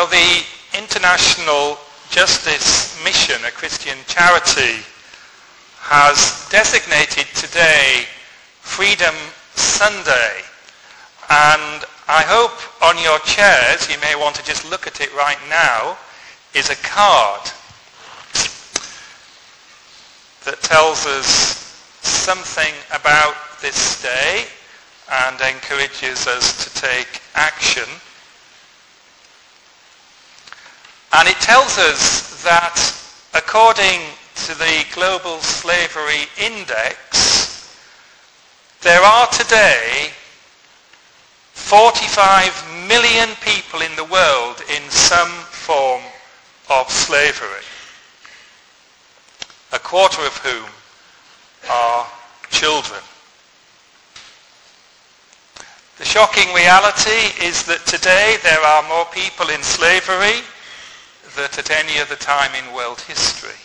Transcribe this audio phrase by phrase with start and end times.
[0.00, 0.44] Well, the
[0.78, 1.76] International
[2.08, 4.80] Justice Mission, a Christian charity,
[5.76, 8.06] has designated today
[8.62, 9.14] Freedom
[9.56, 10.40] Sunday.
[11.28, 15.36] And I hope on your chairs, you may want to just look at it right
[15.50, 15.98] now,
[16.54, 17.42] is a card
[20.46, 21.28] that tells us
[22.00, 24.46] something about this day
[25.12, 27.84] and encourages us to take action.
[31.12, 32.78] And it tells us that
[33.34, 34.00] according
[34.46, 37.76] to the Global Slavery Index,
[38.82, 40.10] there are today
[41.52, 46.02] 45 million people in the world in some form
[46.70, 47.66] of slavery,
[49.72, 50.70] a quarter of whom
[51.68, 52.06] are
[52.50, 53.00] children.
[55.98, 60.40] The shocking reality is that today there are more people in slavery
[61.36, 63.58] than at any other time in world history.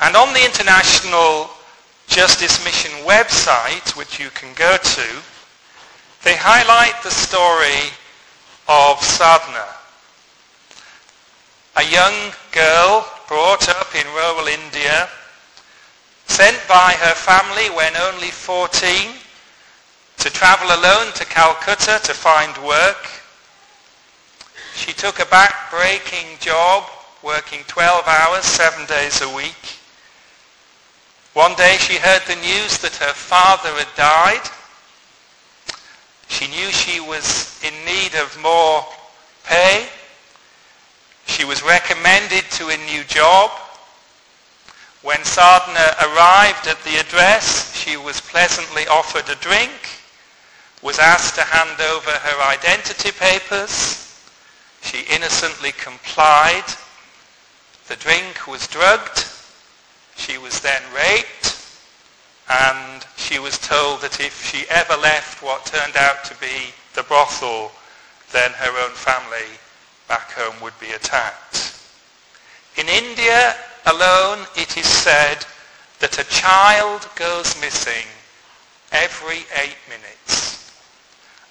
[0.00, 1.50] And on the International
[2.06, 5.06] Justice Mission website, which you can go to,
[6.22, 7.92] they highlight the story
[8.68, 9.66] of Sadhna,
[11.76, 15.08] a young girl brought up in rural India,
[16.26, 19.14] sent by her family when only 14
[20.18, 23.19] to travel alone to Calcutta to find work.
[24.74, 26.84] She took a back-breaking job,
[27.22, 29.78] working 12 hours, seven days a week.
[31.34, 34.50] One day she heard the news that her father had died.
[36.28, 38.84] She knew she was in need of more
[39.44, 39.86] pay.
[41.26, 43.50] She was recommended to a new job.
[45.02, 49.72] When Sadhna arrived at the address, she was pleasantly offered a drink,
[50.82, 53.99] was asked to hand over her identity papers.
[54.82, 56.64] She innocently complied.
[57.88, 59.26] The drink was drugged
[60.20, 61.56] she was then raped
[62.48, 67.02] and she was told that if she ever left what turned out to be the
[67.04, 67.72] brothel,
[68.32, 69.58] then her own family
[70.08, 71.74] back home would be attacked.
[72.76, 75.46] In India alone, it is said
[76.00, 78.06] that a child goes missing
[78.92, 80.72] every eight minutes,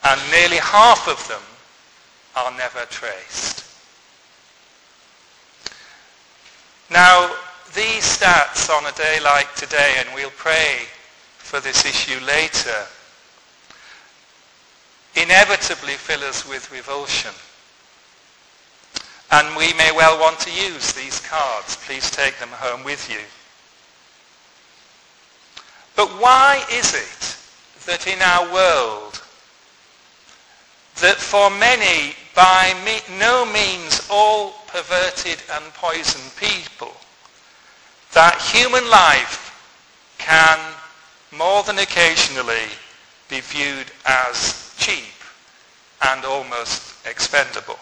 [0.04, 1.42] and nearly half of them
[2.36, 3.66] are never traced.
[6.92, 7.36] Now,
[7.76, 10.86] these stats on a day like today, and we'll pray
[11.38, 12.86] for this issue later,
[15.16, 17.34] inevitably fill us with revulsion.
[19.32, 21.78] And we may well want to use these cards.
[21.86, 23.20] Please take them home with you.
[25.96, 29.22] But why is it that in our world,
[31.02, 36.94] that for many, by me, no means all perverted and poisoned people,
[38.14, 39.46] that human life
[40.18, 40.60] can
[41.32, 42.68] more than occasionally
[43.30, 45.14] be viewed as cheap
[46.10, 47.80] and almost expendable.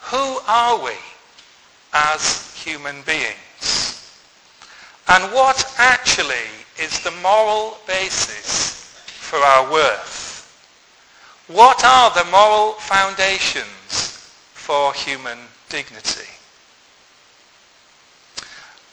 [0.00, 0.96] Who are we
[1.92, 4.18] as human beings?
[5.08, 6.48] And what actually
[6.78, 10.17] is the moral basis for our worth?
[11.48, 15.38] What are the moral foundations for human
[15.70, 16.28] dignity?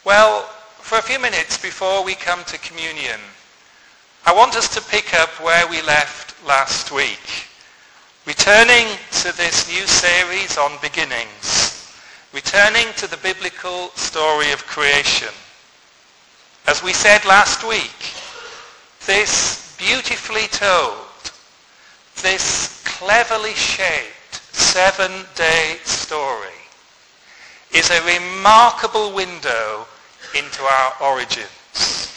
[0.05, 0.43] Well,
[0.79, 3.19] for a few minutes before we come to communion,
[4.25, 7.47] I want us to pick up where we left last week.
[8.25, 8.87] Returning
[9.21, 11.93] to this new series on beginnings,
[12.31, 15.33] returning to the biblical story of creation.
[16.67, 18.15] As we said last week,
[19.05, 21.04] this beautifully told,
[22.25, 26.57] this cleverly shaped seven-day story
[27.71, 29.85] is a remarkable window
[30.35, 32.11] into our origins.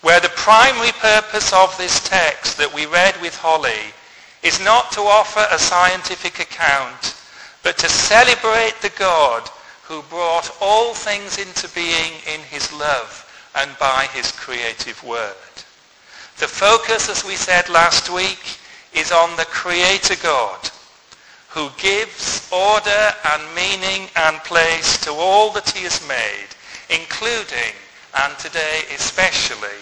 [0.00, 3.94] Where the primary purpose of this text that we read with Holly
[4.42, 7.14] is not to offer a scientific account,
[7.62, 9.48] but to celebrate the God
[9.84, 15.36] who brought all things into being in his love and by his creative word.
[16.38, 18.58] The focus, as we said last week,
[18.94, 20.70] is on the Creator God
[21.48, 26.48] who gives order and meaning and place to all that he has made
[26.92, 27.72] including,
[28.22, 29.80] and today especially,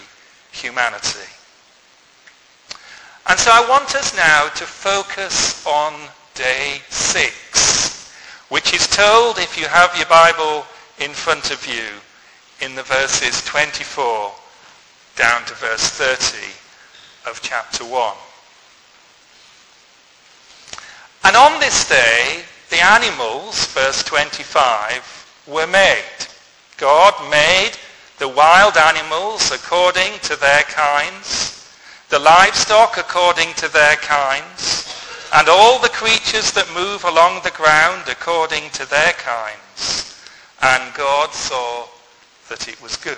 [0.53, 1.29] humanity.
[3.29, 5.95] And so I want us now to focus on
[6.35, 8.13] day six,
[8.49, 10.65] which is told, if you have your Bible
[11.01, 11.87] in front of you,
[12.65, 14.33] in the verses 24
[15.17, 16.37] down to verse 30
[17.31, 18.17] of chapter 1.
[21.25, 26.05] And on this day, the animals, verse 25, were made.
[26.77, 27.73] God made
[28.19, 31.75] the wild animals according to their kinds,
[32.09, 34.87] the livestock according to their kinds,
[35.35, 40.25] and all the creatures that move along the ground according to their kinds.
[40.63, 41.87] And God saw
[42.49, 43.17] that it was good.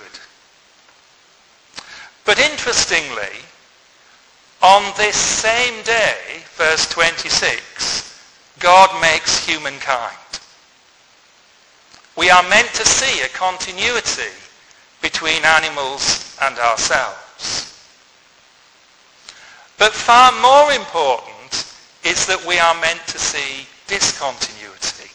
[2.25, 3.43] But interestingly,
[4.63, 10.17] on this same day, verse 26, God makes humankind.
[12.15, 14.31] We are meant to see a continuity
[15.01, 17.77] between animals and ourselves.
[19.77, 21.67] But far more important
[22.05, 25.11] is that we are meant to see discontinuity.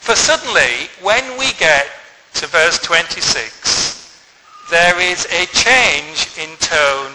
[0.00, 1.86] For suddenly, when we get
[2.34, 4.24] to verse 26,
[4.70, 7.12] there is a change in tone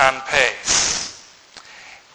[0.00, 1.20] and pace.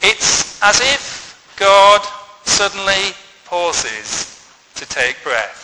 [0.02, 2.02] It's as if God
[2.44, 3.14] suddenly
[3.46, 5.64] pauses to take breath.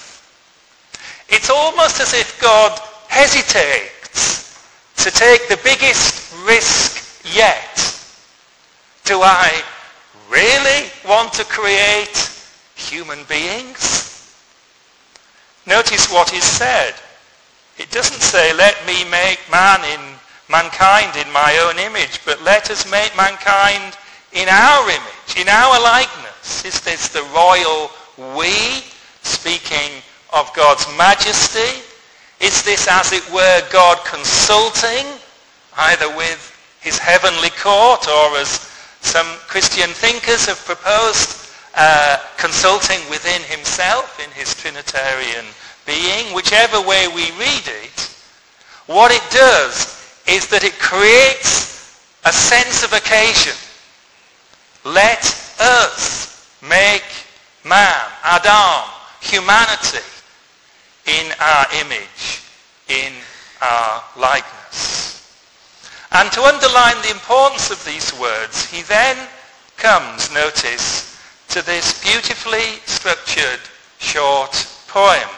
[1.29, 4.61] It's almost as if God hesitates
[4.97, 7.77] to take the biggest risk yet.
[9.05, 9.63] Do I
[10.29, 12.29] really want to create
[12.75, 14.35] human beings?
[15.65, 16.93] Notice what is said.
[17.77, 20.10] It doesn't say, let me make man in
[20.51, 23.97] mankind in my own image, but let us make mankind
[24.33, 26.65] in our image, in our likeness.
[26.65, 27.89] Is this the royal
[28.35, 28.83] we
[29.23, 30.03] speaking
[30.33, 31.81] of God's majesty?
[32.41, 35.07] Is this, as it were, God consulting,
[35.77, 36.47] either with
[36.81, 38.67] his heavenly court or as
[38.99, 45.45] some Christian thinkers have proposed, uh, consulting within himself in his Trinitarian
[45.85, 46.35] being?
[46.35, 48.09] Whichever way we read it,
[48.87, 50.00] what it does
[50.31, 53.53] is that it creates a sense of occasion.
[54.85, 55.23] Let
[55.59, 57.03] us make
[57.65, 58.89] man, Adam,
[59.19, 59.99] humanity,
[61.05, 62.43] in our image,
[62.87, 63.11] in
[63.61, 65.19] our likeness.
[66.13, 69.27] And to underline the importance of these words, he then
[69.75, 71.19] comes, notice,
[71.49, 73.59] to this beautifully structured
[73.99, 74.51] short
[74.87, 75.29] poem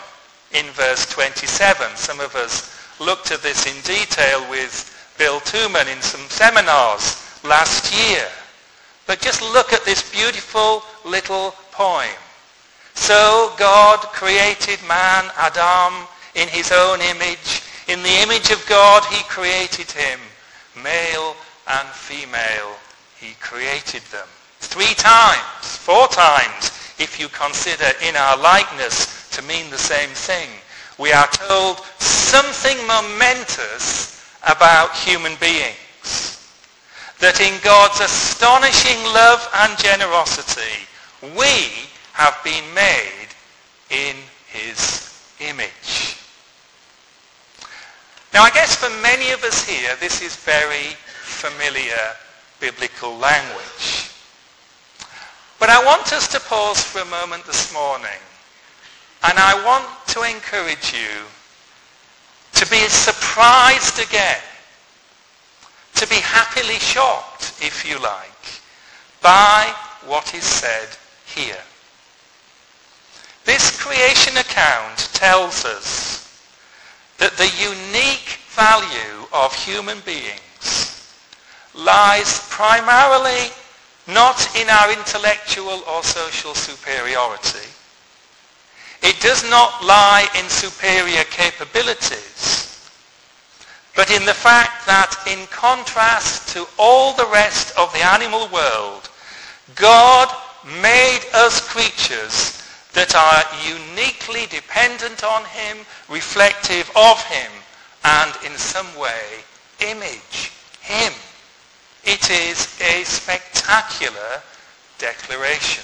[0.51, 1.95] in verse 27.
[1.95, 2.72] Some of us
[3.05, 8.27] looked at this in detail with Bill Tooman in some seminars last year.
[9.05, 12.15] But just look at this beautiful little poem.
[12.95, 17.61] So God created man, Adam, in his own image.
[17.87, 20.19] In the image of God he created him.
[20.81, 21.35] Male
[21.67, 22.75] and female
[23.19, 24.27] he created them.
[24.59, 30.49] Three times, four times, if you consider in our likeness to mean the same thing.
[30.97, 31.79] We are told
[32.33, 36.41] something momentous about human beings.
[37.19, 40.81] That in God's astonishing love and generosity,
[41.37, 43.29] we have been made
[43.91, 44.15] in
[44.47, 46.17] his image.
[48.33, 52.17] Now I guess for many of us here, this is very familiar
[52.59, 54.09] biblical language.
[55.59, 58.21] But I want us to pause for a moment this morning
[59.21, 59.85] and I want
[60.17, 61.29] to encourage you
[62.53, 64.41] to be surprised again,
[65.95, 68.61] to be happily shocked, if you like,
[69.21, 69.73] by
[70.05, 70.89] what is said
[71.25, 71.63] here.
[73.45, 76.23] This creation account tells us
[77.17, 81.13] that the unique value of human beings
[81.73, 83.49] lies primarily
[84.07, 87.72] not in our intellectual or social superiority.
[89.03, 92.89] It does not lie in superior capabilities,
[93.95, 99.09] but in the fact that in contrast to all the rest of the animal world,
[99.75, 100.33] God
[100.81, 107.51] made us creatures that are uniquely dependent on him, reflective of him,
[108.05, 109.43] and in some way
[109.81, 111.11] image him.
[112.05, 114.41] It is a spectacular
[114.97, 115.83] declaration.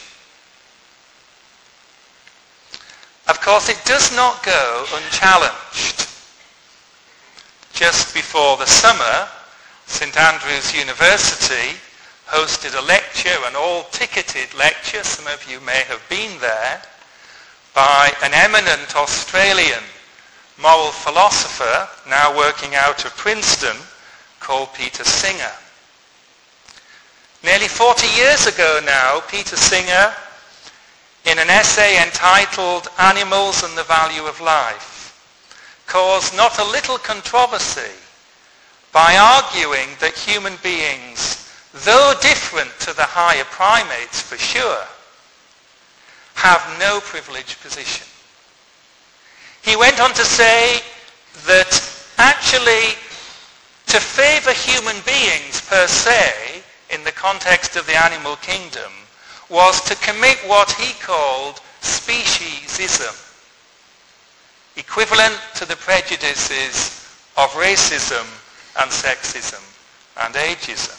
[3.29, 6.07] Of course, it does not go unchallenged.
[7.73, 9.29] Just before the summer,
[9.85, 11.77] St Andrews University
[12.25, 16.81] hosted a lecture, an all-ticketed lecture, some of you may have been there,
[17.75, 19.83] by an eminent Australian
[20.59, 23.77] moral philosopher now working out of Princeton
[24.39, 25.51] called Peter Singer.
[27.43, 30.13] Nearly 40 years ago now, Peter Singer,
[31.25, 34.97] in an essay entitled Animals and the Value of Life,
[35.87, 37.95] caused not a little controversy
[38.91, 41.39] by arguing that human beings
[41.73, 44.85] though different to the higher primates for sure,
[46.33, 48.07] have no privileged position.
[49.61, 50.79] He went on to say
[51.45, 51.69] that
[52.17, 52.97] actually
[53.87, 58.91] to favor human beings per se in the context of the animal kingdom
[59.49, 63.15] was to commit what he called speciesism,
[64.77, 66.99] equivalent to the prejudices
[67.37, 68.25] of racism
[68.81, 69.63] and sexism
[70.21, 70.95] and ageism.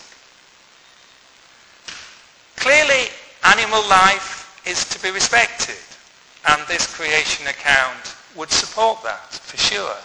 [2.57, 3.09] Clearly,
[3.45, 5.77] animal life is to be respected,
[6.49, 9.97] and this creation account would support that, for sure.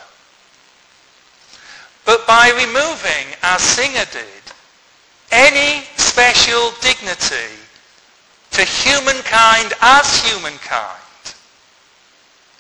[2.06, 4.44] But by removing, as Singer did,
[5.32, 7.65] any special dignity
[8.56, 11.02] to humankind as humankind,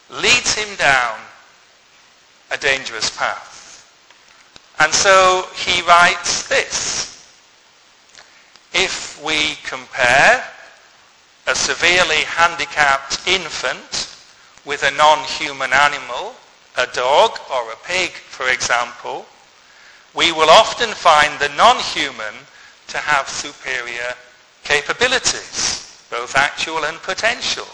[0.09, 1.17] leads him down
[2.51, 3.55] a dangerous path.
[4.79, 7.25] And so he writes this.
[8.73, 10.43] If we compare
[11.47, 14.13] a severely handicapped infant
[14.65, 16.35] with a non-human animal,
[16.77, 19.25] a dog or a pig, for example,
[20.13, 22.35] we will often find the non-human
[22.87, 24.13] to have superior
[24.65, 25.84] capabilities,
[26.15, 27.67] both actual and potential,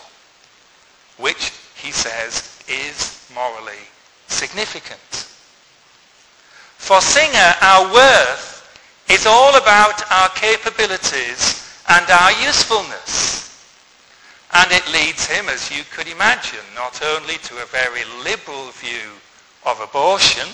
[1.17, 3.85] which, he says, is morally
[4.27, 5.09] significant.
[6.77, 8.49] For Singer, our worth
[9.11, 13.21] is all about our capabilities and our usefulness.
[14.53, 19.21] And it leads him, as you could imagine, not only to a very liberal view
[19.67, 20.47] of abortion,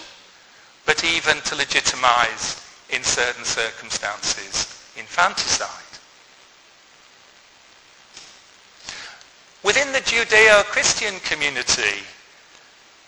[0.85, 5.86] but even to legitimize, in certain circumstances, infanticide.
[9.63, 12.03] Within the Judeo-Christian community,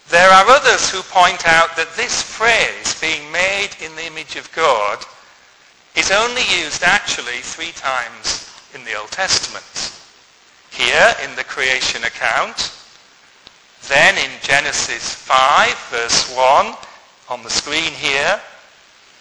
[0.10, 4.52] there are others who point out that this phrase, being made in the image of
[4.54, 5.06] God,
[5.96, 9.94] is only used actually three times in the Old Testament.
[10.72, 12.74] Here in the creation account,
[13.88, 16.74] then in Genesis 5 verse 1
[17.30, 18.42] on the screen here,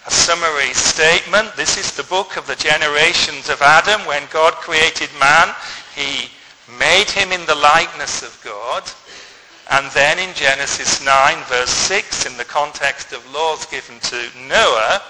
[0.06, 1.54] a summary statement.
[1.54, 4.06] This is the book of the generations of Adam.
[4.06, 5.54] When God created man,
[5.94, 6.30] he
[6.78, 8.84] made him in the likeness of God.
[9.70, 15.02] And then in Genesis 9 verse 6, in the context of laws given to Noah,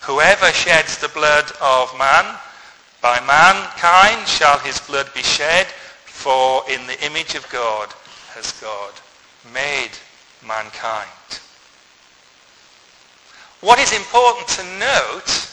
[0.00, 2.38] whoever sheds the blood of man,
[3.00, 5.66] by mankind shall his blood be shed,
[6.04, 7.92] for in the image of God
[8.34, 8.92] has God
[9.52, 9.90] made
[10.46, 11.08] mankind.
[13.60, 15.51] What is important to note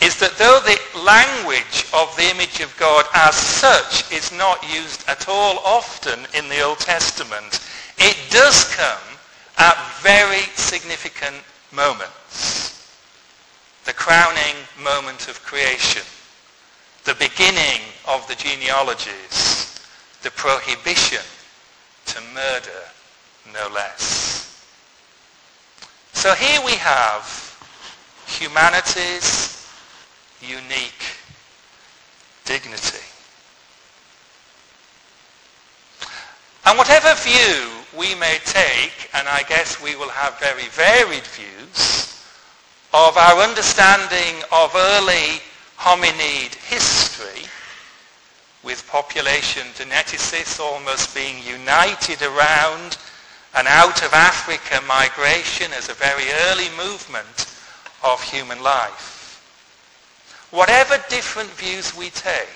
[0.00, 5.08] is that though the language of the image of God as such is not used
[5.08, 7.60] at all often in the Old Testament,
[7.98, 9.18] it does come
[9.58, 11.36] at very significant
[11.72, 12.94] moments.
[13.86, 16.02] The crowning moment of creation,
[17.04, 19.80] the beginning of the genealogies,
[20.22, 21.24] the prohibition
[22.06, 22.82] to murder,
[23.52, 24.64] no less.
[26.12, 27.48] So here we have
[28.26, 29.47] humanity's
[30.42, 31.04] unique
[32.44, 33.04] dignity.
[36.64, 42.22] And whatever view we may take, and I guess we will have very varied views,
[42.92, 45.40] of our understanding of early
[45.78, 47.48] hominid history,
[48.62, 52.98] with population geneticist almost being united around
[53.54, 57.46] an out of Africa migration as a very early movement
[58.04, 59.17] of human life.
[60.50, 62.48] Whatever different views we take,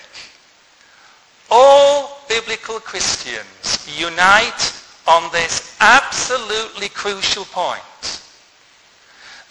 [1.51, 4.73] all biblical Christians unite
[5.07, 7.83] on this absolutely crucial point.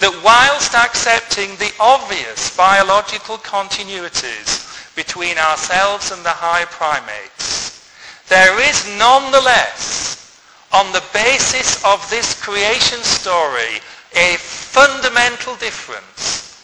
[0.00, 7.88] That whilst accepting the obvious biological continuities between ourselves and the higher primates,
[8.28, 10.40] there is nonetheless,
[10.72, 13.78] on the basis of this creation story,
[14.16, 16.58] a fundamental difference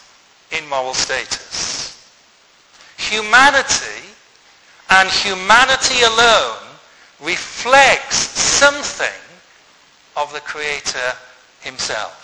[0.51, 1.68] in moral status.
[3.09, 4.05] Humanity
[4.91, 6.57] and humanity alone
[7.19, 9.21] reflects something
[10.15, 11.13] of the Creator
[11.61, 12.15] himself.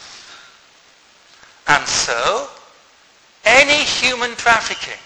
[1.67, 2.49] And so,
[3.45, 5.01] any human trafficking,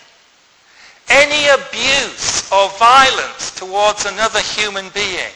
[1.07, 5.31] any abuse or violence towards another human being,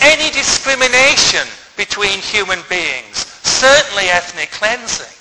[0.00, 5.14] any discrimination between human beings, certainly ethnic cleansing,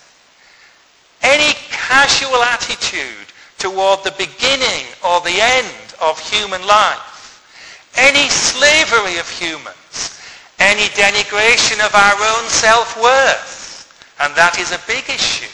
[1.22, 3.25] any casual attitude
[3.58, 10.20] toward the beginning or the end of human life, any slavery of humans,
[10.60, 15.52] any denigration of our own self-worth, and that is a big issue.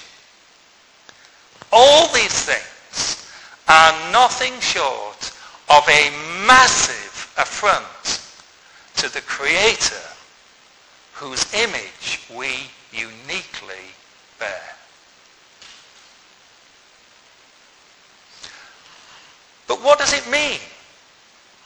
[1.72, 3.32] All these things
[3.68, 5.32] are nothing short
[5.70, 6.12] of a
[6.46, 7.86] massive affront
[8.98, 10.04] to the Creator
[11.14, 13.94] whose image we uniquely
[14.40, 14.76] bear.
[19.72, 20.60] But what does it mean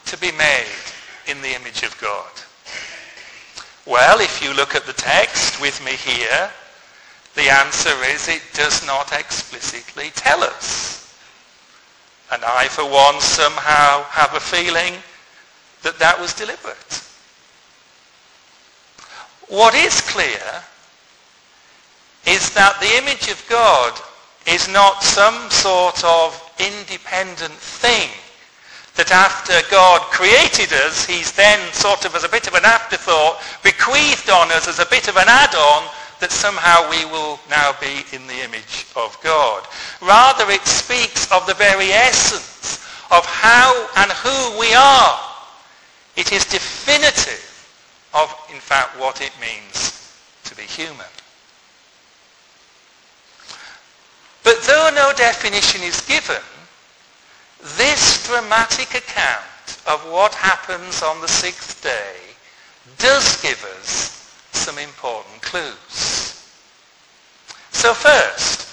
[0.05, 0.67] to be made
[1.25, 2.29] in the image of God?
[3.87, 6.51] Well, if you look at the text with me here,
[7.33, 11.17] the answer is it does not explicitly tell us.
[12.31, 14.93] And I, for one, somehow have a feeling
[15.81, 17.01] that that was deliberate.
[19.47, 20.61] What is clear
[22.27, 23.99] is that the image of God
[24.45, 28.09] is not some sort of independent thing
[28.95, 33.41] that after God created us, he's then sort of as a bit of an afterthought
[33.61, 35.83] bequeathed on us as a bit of an add-on
[36.19, 39.67] that somehow we will now be in the image of God.
[40.01, 42.79] Rather, it speaks of the very essence
[43.11, 45.19] of how and who we are.
[46.15, 47.51] It is definitive
[48.13, 51.05] of, in fact, what it means to be human.
[54.45, 56.43] But though no definition is given,
[57.77, 62.15] this dramatic account of what happens on the sixth day
[62.99, 66.45] does give us some important clues.
[67.71, 68.69] So first,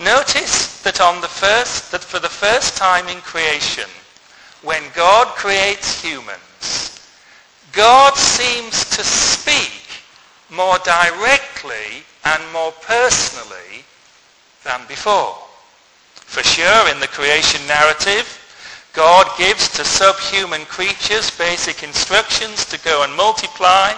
[0.00, 3.88] notice that on the first, that for the first time in creation,
[4.64, 6.98] when God creates humans,
[7.70, 10.02] God seems to speak
[10.50, 13.84] more directly and more personally
[14.64, 15.36] than before.
[16.14, 18.26] For sure, in the creation narrative,
[18.92, 23.94] God gives to subhuman creatures basic instructions to go and multiply.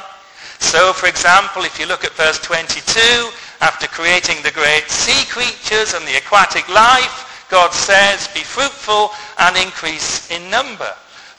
[0.58, 5.94] So, for example, if you look at verse 22, after creating the great sea creatures
[5.94, 10.92] and the aquatic life, God says, be fruitful and increase in number.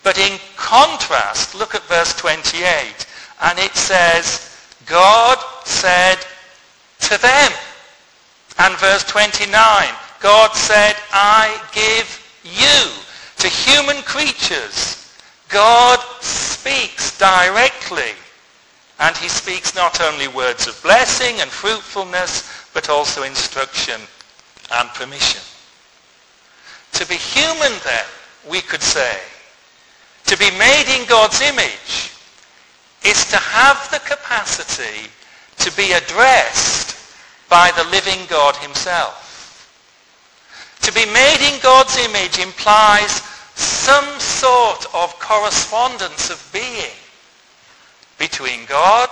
[0.03, 3.05] But in contrast, look at verse 28,
[3.43, 6.17] and it says, God said
[7.01, 7.51] to them.
[8.59, 9.51] And verse 29,
[10.19, 12.91] God said, I give you
[13.37, 15.17] to human creatures.
[15.49, 18.13] God speaks directly.
[18.99, 23.99] And he speaks not only words of blessing and fruitfulness, but also instruction
[24.73, 25.41] and permission.
[26.93, 28.05] To be human then,
[28.49, 29.17] we could say,
[30.25, 32.11] to be made in God's image
[33.03, 35.09] is to have the capacity
[35.57, 36.90] to be addressed
[37.51, 39.27] by the living God himself.
[40.83, 43.11] To be made in God's image implies
[43.53, 46.95] some sort of correspondence of being
[48.17, 49.09] between God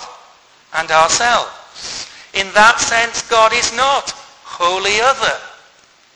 [0.73, 2.07] and ourselves.
[2.33, 4.11] In that sense, God is not
[4.45, 5.37] wholly other.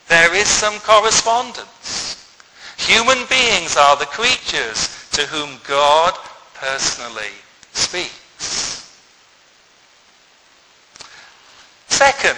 [0.08, 2.26] There is some correspondence.
[2.78, 6.14] Human beings are the creatures to whom God
[6.54, 7.36] personally
[7.74, 8.23] speaks.
[12.04, 12.38] Second,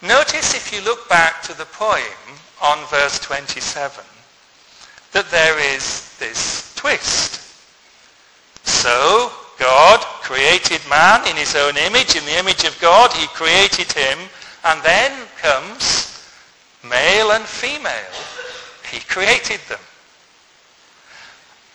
[0.00, 2.00] notice if you look back to the poem
[2.62, 4.02] on verse 27
[5.12, 7.38] that there is this twist.
[8.66, 13.92] So God created man in his own image, in the image of God he created
[13.92, 14.18] him,
[14.64, 16.26] and then comes
[16.82, 18.16] male and female
[18.90, 19.84] he created them.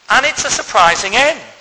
[0.09, 1.58] And it's a surprising end.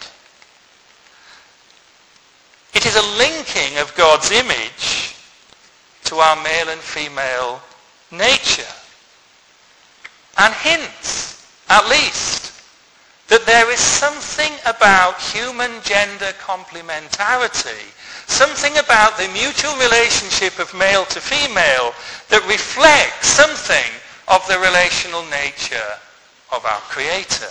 [2.78, 5.16] It is a linking of God's image
[6.04, 7.60] to our male and female
[8.12, 8.72] nature.
[10.38, 12.54] And hints, at least,
[13.26, 17.82] that there is something about human gender complementarity,
[18.28, 21.92] something about the mutual relationship of male to female
[22.28, 23.90] that reflects something
[24.28, 25.98] of the relational nature
[26.54, 27.50] of our Creator.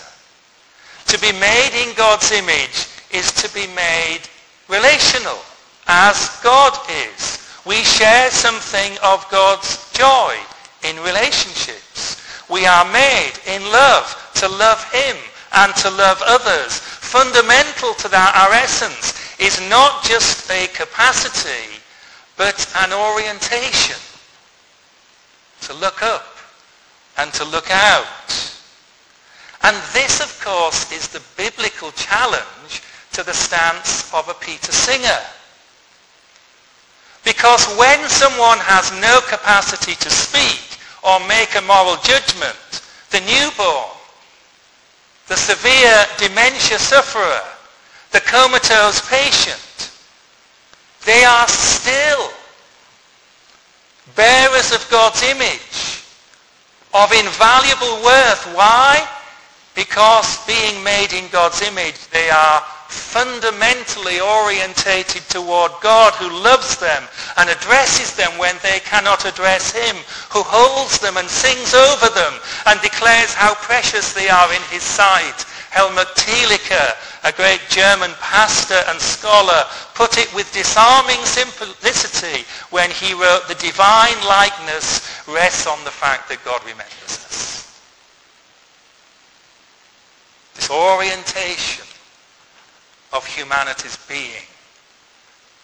[1.07, 4.21] To be made in God's image is to be made
[4.69, 5.39] relational,
[5.87, 6.77] as God
[7.13, 7.43] is.
[7.65, 10.35] We share something of God's joy
[10.83, 12.21] in relationships.
[12.49, 15.17] We are made in love to love Him
[15.53, 16.79] and to love others.
[16.79, 21.79] Fundamental to that, our essence, is not just a capacity,
[22.37, 23.97] but an orientation
[25.61, 26.37] to look up
[27.17, 28.05] and to look out.
[29.63, 32.81] And this, of course, is the biblical challenge
[33.17, 35.19] to the stance of a Peter Singer.
[37.25, 40.61] Because when someone has no capacity to speak
[41.01, 42.61] or make a moral judgment,
[43.09, 43.89] the newborn,
[45.25, 47.41] the severe dementia sufferer,
[48.11, 49.89] the comatose patient,
[51.03, 52.29] they are still
[54.15, 56.05] bearers of God's image,
[56.93, 58.45] of invaluable worth.
[58.53, 59.01] Why?
[59.73, 62.61] Because being made in God's image, they are
[62.97, 67.03] fundamentally orientated toward God who loves them
[67.37, 69.95] and addresses them when they cannot address him,
[70.29, 72.33] who holds them and sings over them
[72.65, 75.45] and declares how precious they are in his sight.
[75.69, 83.13] Helmut Thielicke, a great German pastor and scholar, put it with disarming simplicity when he
[83.13, 87.81] wrote, the divine likeness rests on the fact that God remembers us.
[90.55, 91.86] This orientation
[93.13, 94.43] of humanity's being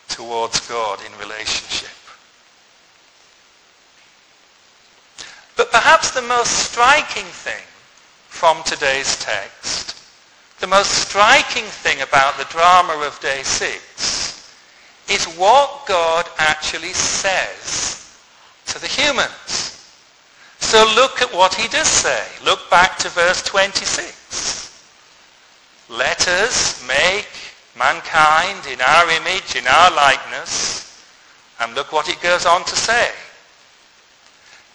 [0.08, 1.90] towards God in relationship.
[5.56, 7.64] But perhaps the most striking thing
[8.28, 9.96] from today's text,
[10.60, 14.50] the most striking thing about the drama of day six
[15.10, 18.18] is what God actually says
[18.68, 19.64] to the humans.
[20.60, 22.24] So look at what he does say.
[22.44, 24.43] Look back to verse 26.
[25.90, 27.28] Let us make
[27.78, 31.06] mankind in our image, in our likeness.
[31.60, 33.12] And look what it goes on to say.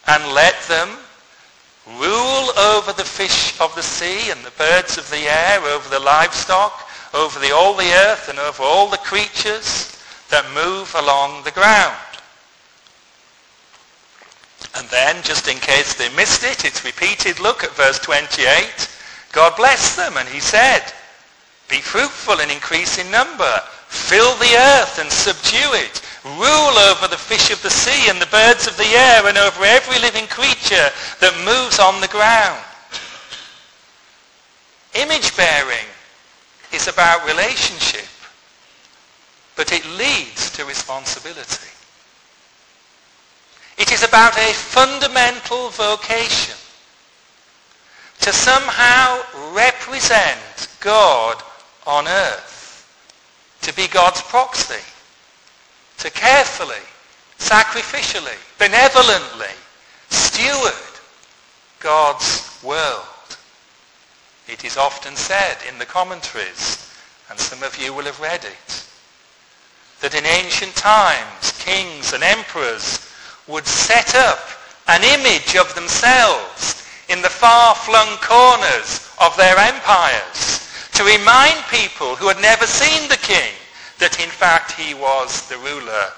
[0.06, 0.88] And let them
[1.86, 6.00] rule over the fish of the sea and the birds of the air, over the
[6.00, 9.96] livestock, over the, all the earth and over all the creatures
[10.30, 11.96] that move along the ground.
[14.76, 17.40] And then, just in case they missed it, it's repeated.
[17.40, 18.88] Look at verse 28.
[19.32, 20.92] God blessed them and he said,
[21.68, 23.60] be fruitful and increase in number.
[23.88, 26.02] Fill the earth and subdue it.
[26.24, 29.64] Rule over the fish of the sea and the birds of the air and over
[29.64, 32.62] every living creature that moves on the ground.
[34.94, 35.86] Image bearing
[36.72, 38.08] is about relationship,
[39.56, 41.68] but it leads to responsibility.
[43.78, 46.56] It is about a fundamental vocation
[48.20, 49.22] to somehow
[49.54, 51.42] represent God
[51.88, 52.84] on earth,
[53.62, 54.84] to be God's proxy,
[55.96, 56.84] to carefully,
[57.38, 59.54] sacrificially, benevolently
[60.10, 60.74] steward
[61.80, 63.38] God's world.
[64.46, 66.92] It is often said in the commentaries,
[67.30, 68.84] and some of you will have read it,
[70.00, 73.10] that in ancient times kings and emperors
[73.46, 74.40] would set up
[74.88, 80.57] an image of themselves in the far-flung corners of their empires
[80.98, 83.54] to remind people who had never seen the king
[84.00, 86.10] that in fact he was the ruler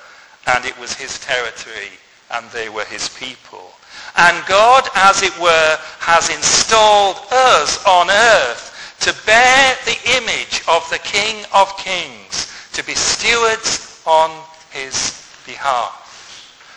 [0.46, 1.92] and it was his territory
[2.32, 3.72] and they were his people.
[4.16, 10.88] And God, as it were, has installed us on earth to bear the image of
[10.88, 14.30] the King of Kings, to be stewards on
[14.70, 15.92] his behalf.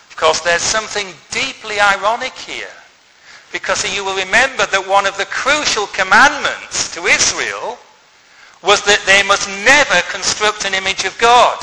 [0.10, 2.76] Of course, there's something deeply ironic here,
[3.54, 7.80] because you will remember that one of the crucial commandments to Israel
[8.64, 11.60] was that they must never construct an image of God.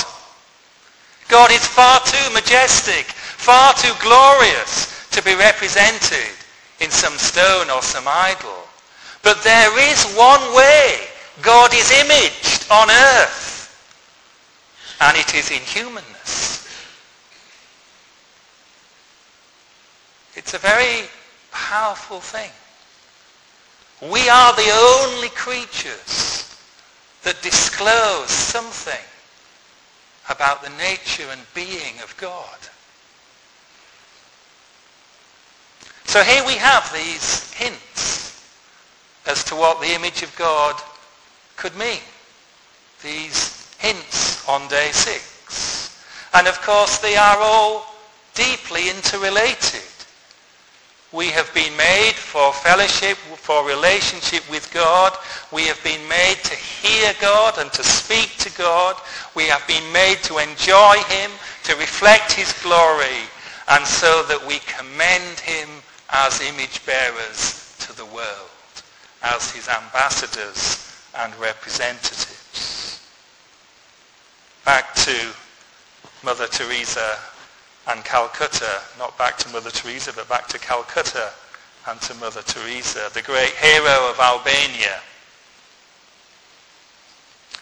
[1.28, 6.36] God is far too majestic, far too glorious to be represented
[6.80, 8.68] in some stone or some idol.
[9.22, 11.08] But there is one way
[11.40, 13.72] God is imaged on earth,
[15.00, 16.68] and it is in humanness.
[20.34, 21.08] It's a very
[21.50, 22.50] powerful thing.
[24.10, 26.29] We are the only creatures
[27.22, 29.04] that disclose something
[30.28, 32.58] about the nature and being of God.
[36.04, 38.44] So here we have these hints
[39.26, 40.80] as to what the image of God
[41.56, 42.00] could mean.
[43.02, 46.04] These hints on day six.
[46.34, 47.94] And of course they are all
[48.34, 49.82] deeply interrelated.
[51.12, 55.12] We have been made for fellowship, for relationship with God.
[55.50, 58.94] We have been made to hear God and to speak to God.
[59.34, 61.32] We have been made to enjoy him,
[61.64, 63.26] to reflect his glory,
[63.68, 65.68] and so that we commend him
[66.10, 68.50] as image bearers to the world,
[69.24, 73.00] as his ambassadors and representatives.
[74.64, 75.32] Back to
[76.22, 77.18] Mother Teresa
[77.90, 81.30] and Calcutta, not back to Mother Teresa, but back to Calcutta
[81.88, 85.00] and to Mother Teresa, the great hero of Albania,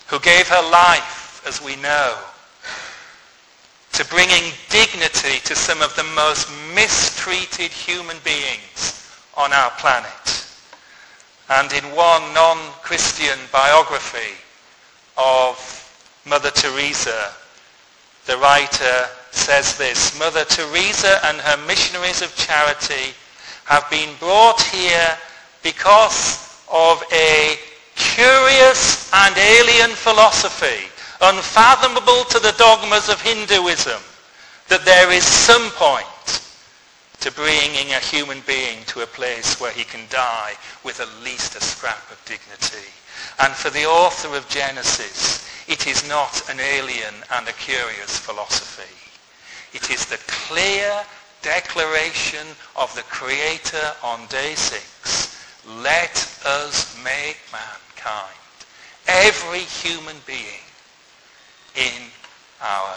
[0.08, 2.18] who gave her life, as we know,
[3.92, 10.46] to bringing dignity to some of the most mistreated human beings on our planet.
[11.48, 14.36] And in one non-Christian biography
[15.16, 15.56] of
[16.26, 17.32] Mother Teresa,
[18.26, 23.14] the writer says this, Mother Teresa and her missionaries of charity
[23.64, 25.16] have been brought here
[25.62, 27.56] because of a
[27.94, 30.88] curious and alien philosophy,
[31.20, 34.00] unfathomable to the dogmas of Hinduism,
[34.68, 36.06] that there is some point
[37.20, 41.56] to bringing a human being to a place where he can die with at least
[41.56, 42.86] a scrap of dignity.
[43.40, 48.97] And for the author of Genesis, it is not an alien and a curious philosophy.
[49.72, 51.04] It is the clear
[51.42, 55.36] declaration of the Creator on day six.
[55.82, 58.38] Let us make mankind,
[59.06, 60.64] every human being,
[61.76, 62.02] in
[62.62, 62.96] our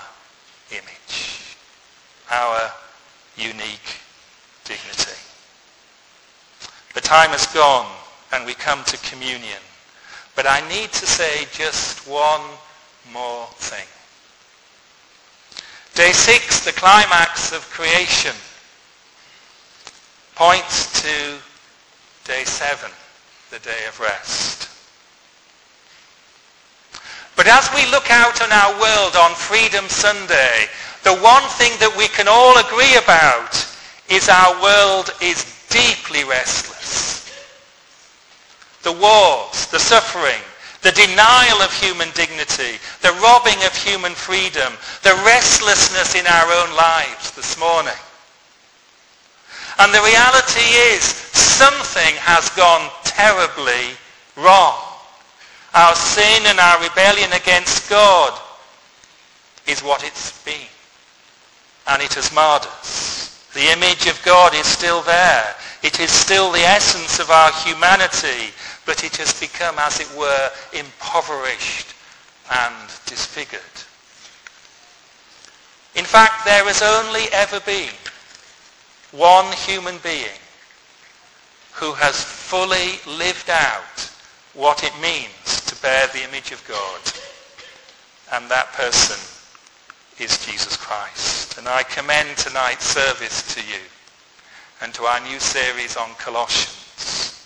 [0.72, 1.56] image,
[2.32, 2.72] our
[3.36, 4.00] unique
[4.64, 5.20] dignity.
[6.94, 7.92] The time has gone
[8.34, 9.60] and we come to communion.
[10.36, 12.42] But I need to say just one
[13.12, 13.88] more thing.
[15.94, 18.36] Day six, the climax of creation,
[20.36, 21.38] points to
[22.24, 22.90] day seven,
[23.50, 24.70] the day of rest.
[27.36, 30.68] But as we look out on our world on Freedom Sunday,
[31.04, 33.52] the one thing that we can all agree about
[34.10, 37.26] is our world is deeply restless.
[38.84, 40.42] The wars, the suffering,
[40.82, 46.76] the denial of human dignity, the robbing of human freedom, the restlessness in our own
[46.76, 47.98] lives this morning.
[49.80, 53.96] And the reality is something has gone terribly
[54.36, 54.78] wrong.
[55.74, 58.38] Our sin and our rebellion against God
[59.68, 60.68] is what it's been.
[61.88, 63.50] And it has marred us.
[63.54, 65.56] The image of God is still there.
[65.84, 68.54] It is still the essence of our humanity,
[68.86, 71.94] but it has become, as it were, impoverished
[72.52, 72.76] and
[73.08, 73.62] disfigured.
[75.96, 77.94] In fact, there has only ever been
[79.12, 80.40] one human being
[81.74, 84.10] who has fully lived out
[84.54, 87.02] what it means to bear the image of God.
[88.34, 89.18] And that person
[90.20, 91.58] is Jesus Christ.
[91.58, 93.82] And I commend tonight's service to you
[94.82, 97.40] and to our new series on Colossians,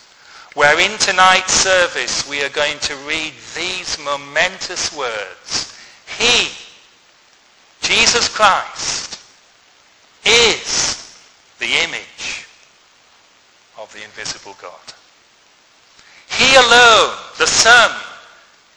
[0.54, 5.78] where in tonight's service we are going to read these momentous words.
[6.18, 6.48] He,
[7.82, 9.20] Jesus Christ,
[10.24, 11.18] is
[11.58, 12.46] the image
[13.78, 14.94] of the invisible God.
[16.30, 17.90] He alone, the Son,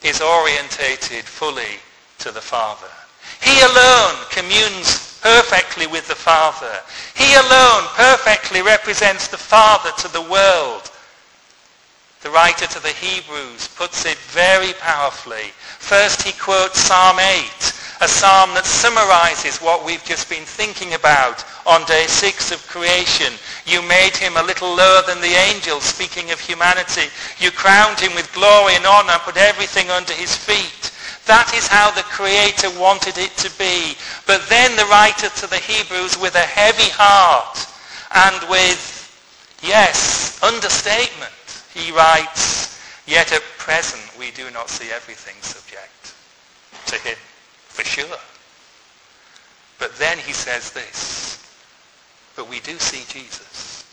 [0.03, 1.79] is orientated fully
[2.19, 2.91] to the Father.
[3.41, 6.79] He alone communes perfectly with the Father.
[7.15, 10.91] He alone perfectly represents the Father to the world.
[12.21, 15.53] The writer to the Hebrews puts it very powerfully.
[15.79, 17.47] First he quotes Psalm 8,
[18.01, 23.31] a psalm that summarizes what we've just been thinking about on day six of creation.
[23.65, 27.07] You made him a little lower than the angels, speaking of humanity.
[27.39, 30.91] You crowned him with glory and honor, put everything under his feet.
[31.29, 33.93] That is how the Creator wanted it to be.
[34.25, 37.69] But then the writer to the Hebrews with a heavy heart
[38.25, 38.81] and with,
[39.61, 41.29] yes, understatement,
[41.71, 46.15] he writes, Yet at present we do not see everything subject
[46.87, 47.17] to him,
[47.67, 48.17] for sure.
[49.77, 51.45] But then he says this,
[52.35, 53.85] but we do see Jesus.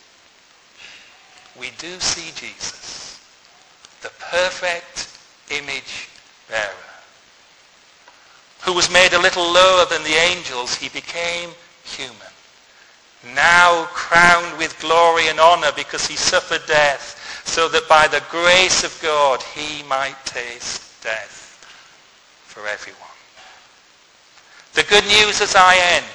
[1.60, 3.20] We do see Jesus,
[4.00, 5.12] the perfect
[5.50, 6.08] image
[6.48, 6.95] bearer
[8.62, 11.50] who was made a little lower than the angels, he became
[11.84, 12.16] human.
[13.34, 18.84] Now crowned with glory and honor because he suffered death, so that by the grace
[18.84, 21.64] of God he might taste death
[22.44, 23.02] for everyone.
[24.74, 26.06] The good news as I end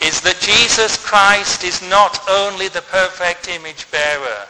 [0.00, 4.46] is that Jesus Christ is not only the perfect image bearer,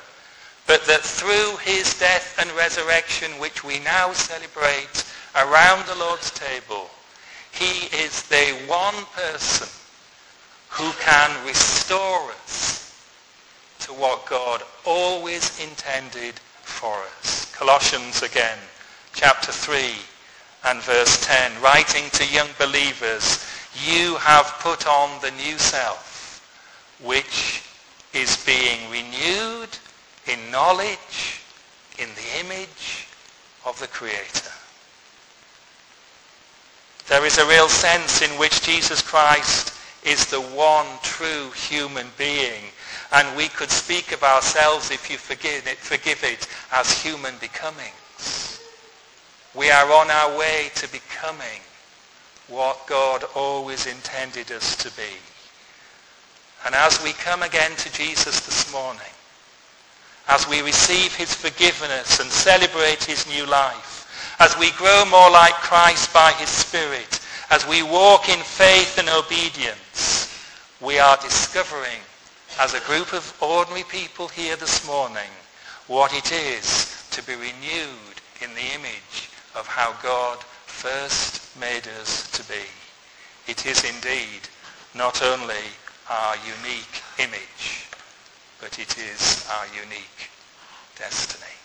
[0.66, 5.04] but that through his death and resurrection, which we now celebrate,
[5.36, 6.90] around the Lord's table,
[7.52, 9.68] he is the one person
[10.68, 12.70] who can restore us
[13.80, 17.52] to what God always intended for us.
[17.54, 18.58] Colossians again,
[19.12, 19.94] chapter 3
[20.66, 23.44] and verse 10, writing to young believers,
[23.86, 27.62] you have put on the new self, which
[28.12, 29.68] is being renewed
[30.26, 31.40] in knowledge,
[31.98, 33.06] in the image
[33.66, 34.50] of the Creator.
[37.10, 42.62] There is a real sense in which Jesus Christ is the one true human being.
[43.10, 48.62] And we could speak of ourselves, if you forgive it, forgive it, as human becomings.
[49.56, 51.58] We are on our way to becoming
[52.46, 55.18] what God always intended us to be.
[56.64, 59.02] And as we come again to Jesus this morning,
[60.28, 63.89] as we receive his forgiveness and celebrate his new life,
[64.40, 69.08] as we grow more like Christ by his Spirit, as we walk in faith and
[69.10, 70.34] obedience,
[70.80, 72.00] we are discovering
[72.58, 75.30] as a group of ordinary people here this morning
[75.88, 82.30] what it is to be renewed in the image of how God first made us
[82.30, 82.64] to be.
[83.46, 84.48] It is indeed
[84.94, 85.68] not only
[86.08, 87.88] our unique image,
[88.58, 90.30] but it is our unique
[90.96, 91.59] destiny.